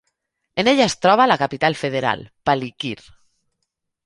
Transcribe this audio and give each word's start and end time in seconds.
En 0.61 0.69
ella 0.71 0.87
es 0.91 0.95
troba 1.05 1.27
la 1.31 1.37
capital 1.41 1.77
federal, 1.83 2.25
Palikir. 2.51 2.97